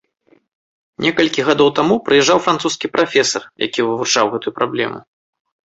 [1.05, 4.99] Некалькі гадоў таму прыязджаў французскі прафесар, які вывучаў гэтую праблему.